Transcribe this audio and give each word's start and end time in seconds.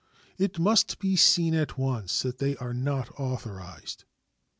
It 0.39 0.57
must 0.57 0.97
be 0.97 1.15
seen 1.15 1.53
at 1.53 1.77
once 1.77 2.23
that 2.23 2.39
they 2.39 2.55
are 2.57 2.73
not 2.73 3.11
authorized. 3.19 4.05